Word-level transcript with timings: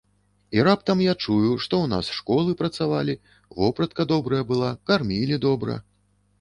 І 0.57 0.61
раптам 0.67 1.03
я 1.07 1.13
чую, 1.23 1.51
што 1.65 1.73
ў 1.83 1.91
нас 1.93 2.09
школы 2.21 2.57
працавалі, 2.63 3.19
вопратка 3.61 4.09
добрая 4.15 4.43
была, 4.53 4.75
кармілі 4.93 5.43
добра. 5.49 5.81